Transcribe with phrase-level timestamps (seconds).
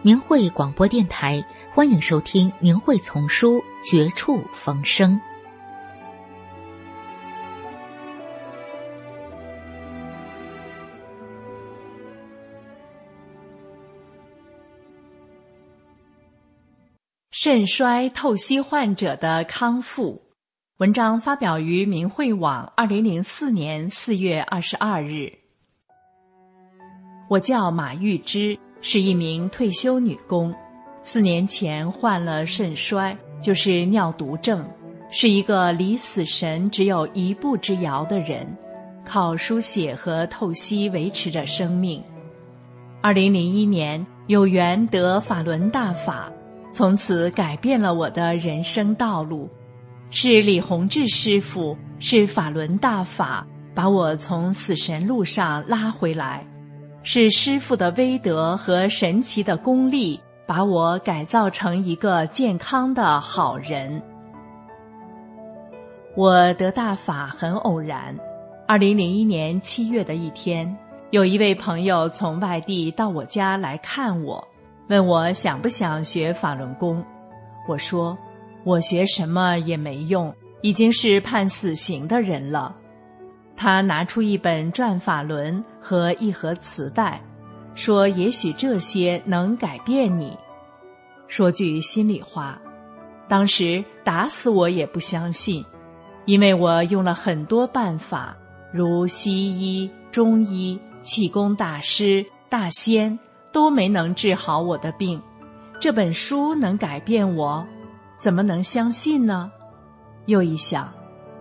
[0.00, 1.44] 明慧广播电台，
[1.74, 5.14] 欢迎收听《明慧丛书·绝处逢生》。
[17.32, 20.22] 肾衰透析患者的康复。
[20.76, 25.32] 文章发表于明慧网，二零零四年四月二十二日。
[27.28, 28.56] 我叫马玉芝。
[28.80, 30.54] 是一名退休女工，
[31.02, 34.64] 四年前患了肾衰，就是尿毒症，
[35.10, 38.46] 是一个离死神只有一步之遥的人，
[39.04, 42.02] 靠书写和透析维持着生命。
[43.00, 46.30] 二零零一年有缘得法轮大法，
[46.70, 49.48] 从此改变了我的人生道路。
[50.10, 56.46] 是李洪志师傅，是法轮大法把我从死神路上拉回来。
[57.02, 64.02] 是师傅的威德和神奇的功力，把我改造成一个健康的好人。
[66.16, 68.14] 我得大法很偶然，
[68.66, 70.76] 二零零一年七月的一天，
[71.10, 74.46] 有一位朋友从外地到我家来看我，
[74.88, 77.02] 问我想不想学法轮功。
[77.68, 78.18] 我说，
[78.64, 82.74] 我学什么也没用，已经是判死刑的人了。
[83.58, 87.20] 他拿出一本转法轮和一盒磁带，
[87.74, 90.38] 说：“也许这些能改变你。”
[91.26, 92.56] 说句心里话，
[93.26, 95.64] 当时打死我也不相信，
[96.24, 98.36] 因为我用了很多办法，
[98.72, 103.18] 如西医、中医、气功大师、大仙，
[103.50, 105.20] 都没能治好我的病。
[105.80, 107.66] 这本书能改变我，
[108.16, 109.50] 怎么能相信呢？
[110.26, 110.88] 又一想，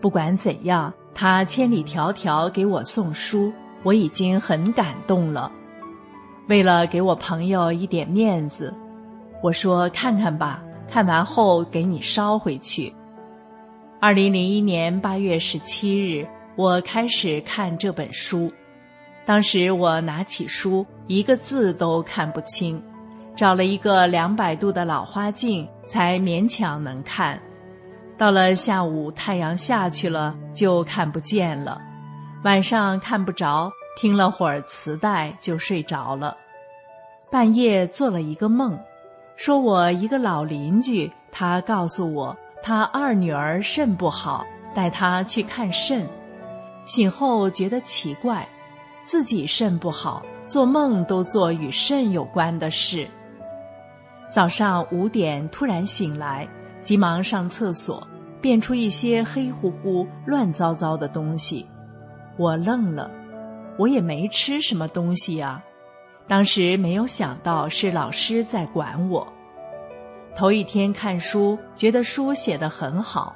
[0.00, 0.92] 不管怎样。
[1.20, 5.52] 他千里迢迢给我送书，我已经很感动了。
[6.48, 8.74] 为了给我朋友一点面子，
[9.42, 12.90] 我说看看吧，看完后给你捎回去。
[14.00, 16.26] 二零零一年八月十七日，
[16.56, 18.50] 我开始看这本书。
[19.26, 22.82] 当时我拿起书，一个字都看不清，
[23.36, 27.38] 找了一个两百度的老花镜，才勉强能看。
[28.20, 31.80] 到了下午，太阳下去了，就看不见了。
[32.44, 36.36] 晚上看不着，听了会儿磁带就睡着了。
[37.30, 38.78] 半夜做了一个梦，
[39.36, 44.44] 说我一个老邻居，他告诉我他二女儿肾不好，
[44.74, 46.06] 带他去看肾。
[46.84, 48.46] 醒后觉得奇怪，
[49.02, 53.08] 自己肾不好，做梦都做与肾有关的事。
[54.28, 56.46] 早上五点突然醒来。
[56.82, 58.08] 急忙上厕所，
[58.40, 61.66] 变出一些黑乎乎、乱糟糟的东西。
[62.36, 63.10] 我愣了，
[63.78, 65.62] 我也没吃什么东西呀。
[66.26, 69.26] 当时没有想到是老师在管我。
[70.36, 73.34] 头一天看书，觉得书写得很好，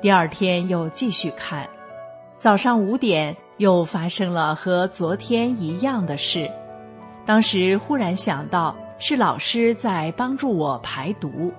[0.00, 1.66] 第二天又继续看。
[2.36, 6.50] 早上五点又发生了和昨天一样的事。
[7.24, 11.52] 当时忽然想到是老师在帮助我排毒。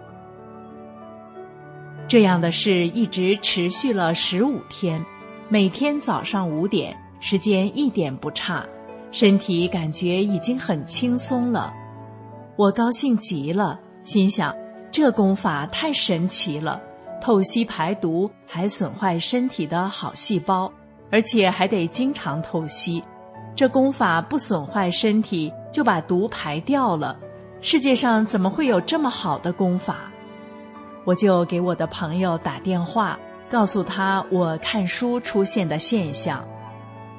[2.14, 5.04] 这样的事一直持续了十五天，
[5.50, 8.64] 每天早上五点，时间一点不差，
[9.12, 11.74] 身体感觉已经很轻松了。
[12.56, 14.56] 我高兴极了，心想
[14.92, 16.80] 这功法太神奇了，
[17.20, 20.72] 透析排毒还损坏身体的好细胞，
[21.10, 23.04] 而且还得经常透析。
[23.56, 27.18] 这功法不损坏身体，就把毒排掉了。
[27.60, 30.12] 世界上怎么会有这么好的功法？
[31.06, 33.20] 我就给我的朋友打电话，
[33.50, 36.44] 告诉他我看书出现的现象。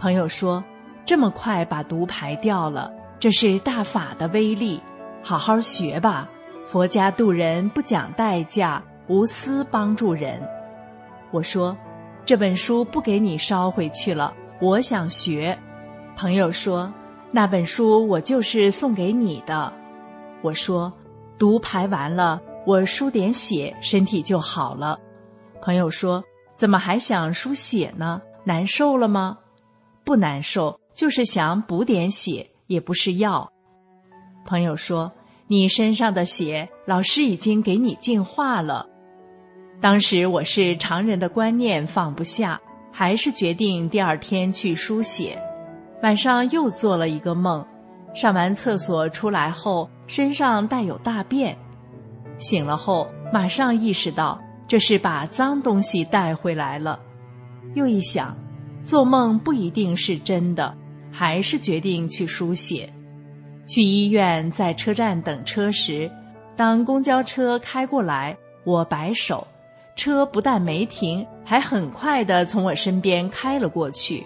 [0.01, 0.63] 朋友说
[1.05, 4.81] ：“这么快把毒排掉了，这是大法的威力，
[5.23, 6.29] 好好学吧。
[6.65, 10.41] 佛家渡人不讲代价，无私帮助人。”
[11.31, 11.77] 我说
[12.25, 15.59] ：“这本书不给你捎回去了，我想学。”
[16.17, 16.91] 朋友说
[17.31, 19.73] ：“那本书我就是送给你的。”
[20.41, 20.93] 我说
[21.39, 24.99] ：“毒排完了。”我输点血，身体就好了。
[25.61, 26.23] 朋友说
[26.55, 28.21] ：“怎么还想输血呢？
[28.45, 29.39] 难受了吗？
[30.05, 33.51] 不难受，就是想补点血，也不是药。
[34.47, 35.13] 朋友说
[35.47, 38.87] ：“你身上的血，老师已经给你净化了。”
[39.81, 42.61] 当时我是常人的观念放不下，
[42.93, 45.39] 还是决定第二天去输血。
[46.03, 47.67] 晚上又做了一个梦，
[48.15, 51.57] 上完厕所出来后，身上带有大便。
[52.39, 56.99] 醒了后，马上意识到这是把脏东西带回来了。
[57.75, 58.37] 又一想，
[58.83, 60.75] 做梦不一定是真的，
[61.11, 62.89] 还是决定去输血。
[63.67, 66.11] 去医院，在车站等车时，
[66.57, 69.47] 当公交车开过来，我摆手，
[69.97, 74.25] 车不但没停，还很快的从我身边开了过去。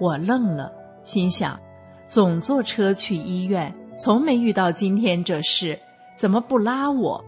[0.00, 0.72] 我愣了，
[1.04, 1.58] 心想：
[2.06, 5.78] 总坐车去医院，从没遇到今天这事，
[6.18, 7.24] 怎么不拉我？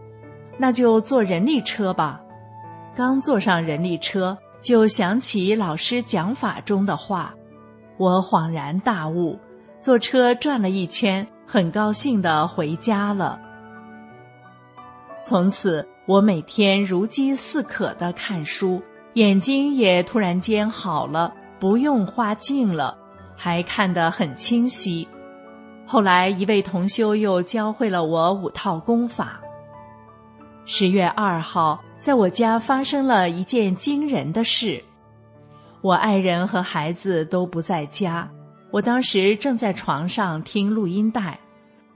[0.57, 2.21] 那就坐人力车吧。
[2.93, 7.33] 刚坐上人力车，就想起老师讲法中的话，
[7.97, 9.39] 我恍然大悟。
[9.79, 13.39] 坐车转了一圈，很高兴的回家了。
[15.23, 18.81] 从此，我每天如饥似渴的看书，
[19.13, 22.97] 眼睛也突然间好了，不用花镜了，
[23.37, 25.07] 还看得很清晰。
[25.91, 29.41] 后来，一位同修又教会了我五套功法。
[30.63, 34.81] 十月二号，在我家发生了一件惊人的事，
[35.81, 38.31] 我爱人和孩子都不在家。
[38.71, 41.37] 我当时正在床上听录音带，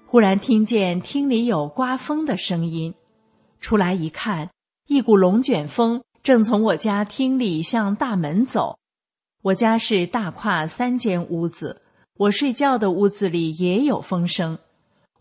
[0.05, 2.93] 忽然听见厅里有刮风的声音，
[3.61, 4.49] 出来一看，
[4.87, 8.77] 一股龙卷风正从我家厅里向大门走。
[9.41, 11.81] 我家是大跨三间屋子，
[12.17, 14.57] 我睡觉的屋子里也有风声。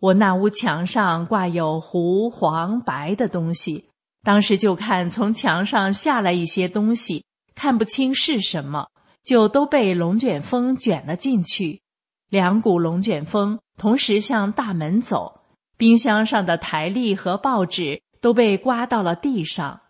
[0.01, 3.87] 我那屋墙上挂有糊黄白的东西，
[4.23, 7.25] 当时就看从墙上下来一些东西，
[7.55, 8.89] 看不清是什么。
[9.25, 11.81] 就都被龙卷风卷了进去，
[12.29, 15.41] 两股龙卷风同时向大门走，
[15.79, 19.81] 冰箱上的台历和报纸都被刮到了地上。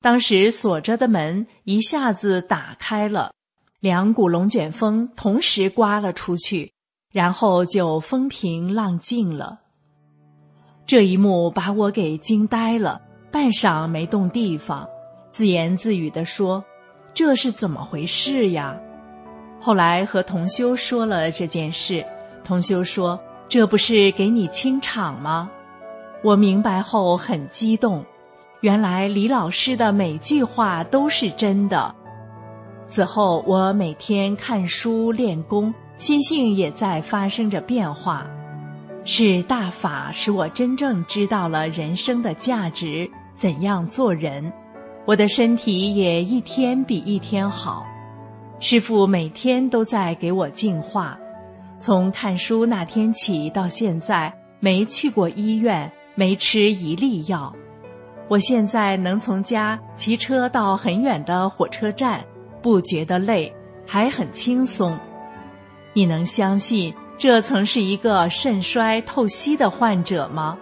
[0.00, 3.32] 当时锁着的门一下子打开了，
[3.80, 6.72] 两股龙卷风同时刮了出去，
[7.12, 9.60] 然后就风平浪静了。
[10.84, 14.88] 这一幕把我给惊呆了，半晌没动地方，
[15.30, 16.64] 自言自语地说。
[17.14, 18.76] 这是怎么回事呀？
[19.60, 22.04] 后来和同修说了这件事，
[22.44, 25.50] 同修说：“这不是给你清场吗？”
[26.22, 28.04] 我明白后很激动，
[28.60, 31.94] 原来李老师的每句话都是真的。
[32.88, 38.26] 此后我每天看书练功，心性也在发生着变化。
[39.04, 44.50] 是大法使我真正知道了人生的价值，怎样做人。
[45.04, 47.84] 我的身体也一天比一天好，
[48.58, 51.18] 师父每天都在给我净化。
[51.78, 57.54] 从看书那天起到现在，没去过医院，没吃一粒药。
[58.28, 62.24] 我现在能从家骑车到很远的火车站，
[62.68, 63.50] 不觉得累，
[63.86, 64.94] 还很轻松。
[65.94, 70.58] 你能相信这曾是一个肾衰透析的患者吗？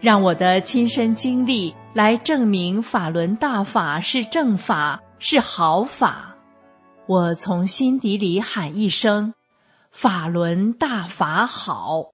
[0.00, 1.74] 让我的亲身经历。
[1.94, 6.36] 来证明法轮大法是正法，是好法。
[7.06, 9.34] 我从心底里喊一声
[9.90, 12.12] ：“法轮大法好。”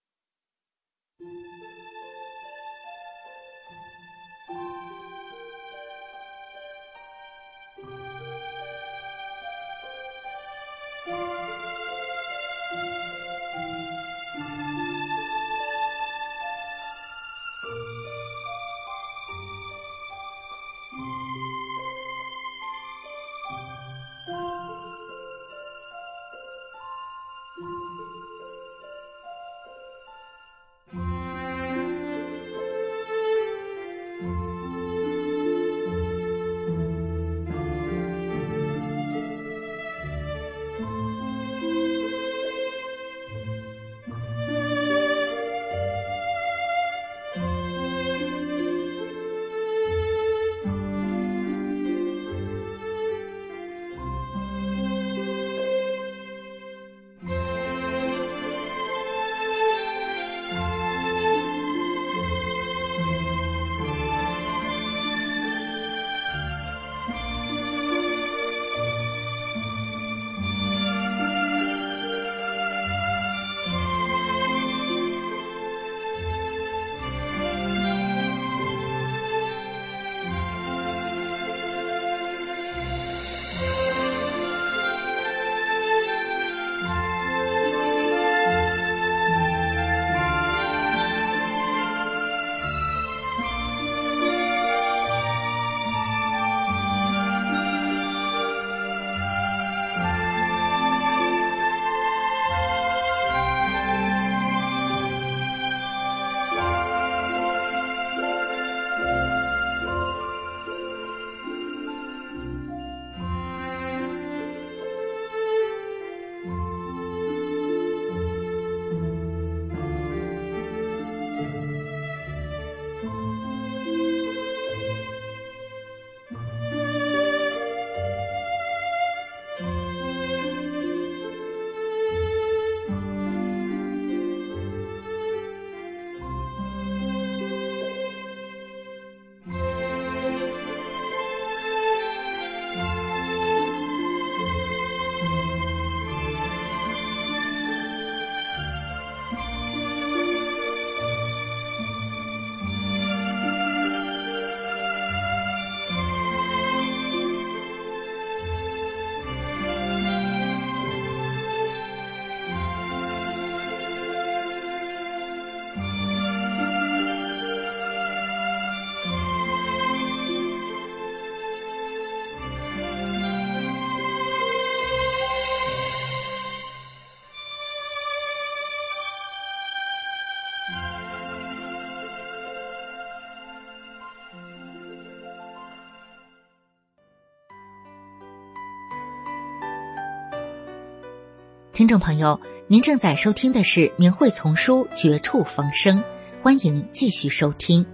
[191.72, 195.98] 听众朋友，您正在收听的是《明慧丛书》《绝处逢生》，
[196.42, 197.84] 欢迎继续收听。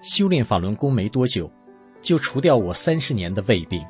[0.00, 1.52] 修炼法轮功没多久，
[2.00, 3.84] 就除掉我三十年的胃病。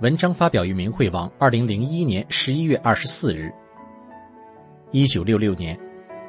[0.00, 3.52] 文章发表于明慧网，二零零一年十一月二十四日。
[4.90, 5.85] 一九六六年。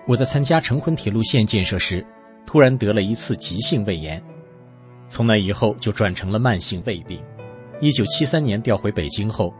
[0.07, 2.05] 我在参加成昆铁路线建设时，
[2.45, 4.23] 突然得了一次急性胃炎，
[5.09, 7.21] 从那以后就转成了慢性胃病。
[7.81, 9.53] 一九七三年调回北京后，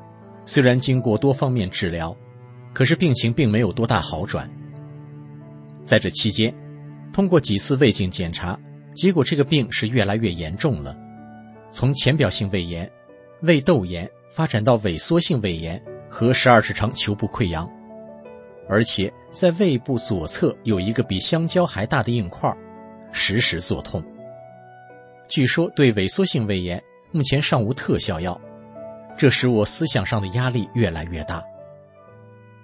[0.46, 2.16] 虽然经过多方面治疗，
[2.74, 4.50] 可是病情并没有多大好转。
[5.84, 6.54] 在这期间，
[7.12, 8.58] 通过几次胃镜检查，
[8.96, 10.98] 结果这个病是越来越严重了，
[11.70, 12.89] 从浅表性胃炎、
[13.42, 17.70] 胃窦炎发展到萎缩性胃炎和十二指肠球部溃疡。
[18.69, 22.51] 而且在胃部左侧有一个比香蕉还大的硬块，
[23.12, 24.03] 时时作痛。
[25.27, 26.81] 据说对萎缩性胃炎
[27.12, 28.39] 目前尚无特效药，
[29.17, 31.43] 这使我思想上的压力越来越大。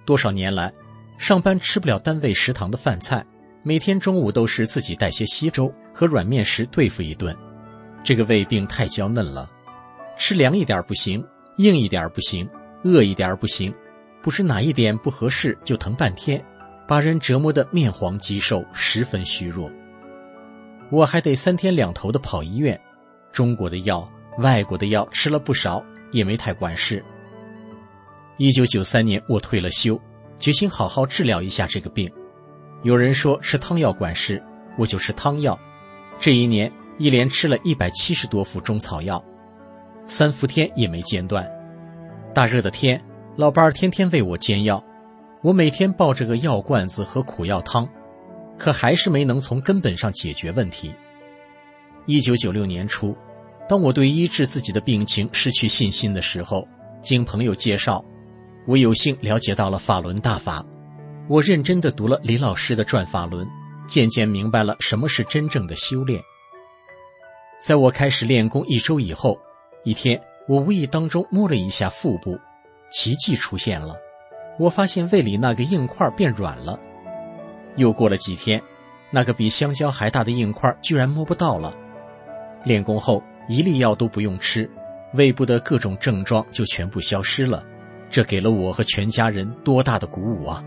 [0.05, 0.71] 多少年来，
[1.17, 3.25] 上班吃不了单位食堂的饭菜，
[3.63, 7.35] 每天中午都是自己带些稀粥和软面食对付一顿。
[8.03, 9.49] 这个胃病太娇嫩了，
[10.17, 11.25] 吃凉一点不行，
[11.57, 12.49] 硬一点不行，
[12.83, 13.73] 饿一点不行。
[14.23, 16.41] 不知哪一点不合适就疼半天，
[16.87, 19.69] 把人折磨得面黄肌瘦，十分虚弱。
[20.89, 22.79] 我还得三天两头的跑医院，
[23.33, 27.03] 中国的药、外国的药吃了不少，也没太管事。
[28.37, 29.99] 一九九三年，我退了休，
[30.39, 32.09] 决心好好治疗一下这个病。
[32.83, 34.41] 有人说吃汤药管事，
[34.77, 35.59] 我就吃汤药。
[36.17, 39.21] 这一年一连吃了一百七十多副中草药，
[40.07, 41.45] 三伏天也没间断。
[42.33, 43.03] 大热的天。
[43.35, 44.83] 老伴儿天天为我煎药，
[45.41, 47.89] 我每天抱着个药罐子和苦药汤，
[48.59, 50.93] 可还是没能从根本上解决问题。
[52.05, 53.17] 一九九六年初，
[53.67, 56.67] 当我对医治自己的病情失去信心的时候，
[57.01, 58.05] 经朋友介绍，
[58.67, 60.63] 我有幸了解到了法轮大法。
[61.27, 63.43] 我认真的读了李老师的《转法轮》，
[63.87, 66.21] 渐渐明白了什么是真正的修炼。
[67.59, 69.39] 在我开始练功一周以后，
[69.83, 72.37] 一天我无意当中摸了一下腹部。
[72.93, 73.97] 奇迹出现了，
[74.59, 76.79] 我发现胃里那个硬块变软了。
[77.75, 78.61] 又过了几天，
[79.09, 81.73] 那个比香蕉还大的硬块居然摸不到了。
[82.63, 84.69] 练功后一粒药都不用吃，
[85.15, 87.63] 胃部的各种症状就全部消失了。
[88.11, 90.63] 这给了我和全家人多大的鼓舞啊！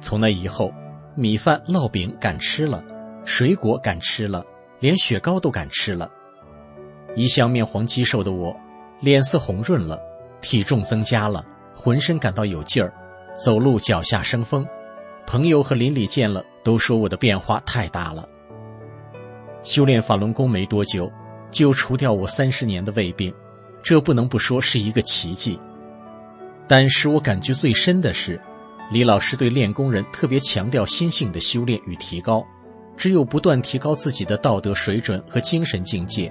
[0.00, 0.72] 从那以后，
[1.14, 2.82] 米饭、烙饼敢吃了，
[3.24, 4.44] 水果敢吃了，
[4.80, 6.10] 连雪糕都敢吃了。
[7.14, 8.56] 一向面黄肌瘦的我，
[8.98, 9.96] 脸色红润了。
[10.44, 11.42] 体重增加了，
[11.74, 12.92] 浑身感到有劲儿，
[13.34, 14.64] 走路脚下生风。
[15.26, 18.28] 朋友和邻里见了都说我的变化太大了。
[19.62, 21.10] 修炼法轮功没多久，
[21.50, 23.34] 就除掉我三十年的胃病，
[23.82, 25.58] 这不能不说是一个奇迹。
[26.68, 28.38] 但使我感觉最深的是，
[28.92, 32.44] 李老师对练功人特别强调心性的修炼与提高，
[32.98, 36.30] 只有不断提高自己的道德水准和精神境界，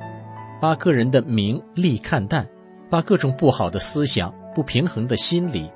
[0.61, 2.47] 把个人的名利看淡。
[2.93, 5.67] 把各种不好的思想、不平衡的心理、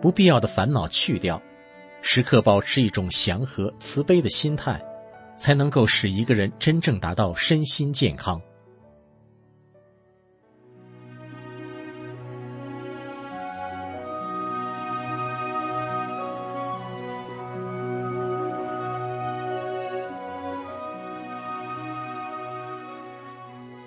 [0.00, 1.38] 不必要的烦恼去掉，
[2.00, 4.82] 时刻保持一种祥和、慈悲的心态，
[5.36, 8.40] 才能够使一个人真正达到身心健康。